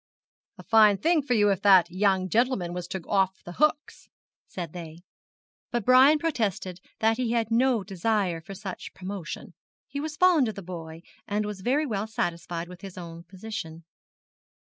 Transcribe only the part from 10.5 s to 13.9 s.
the boy, and was very well satisfied with his own position.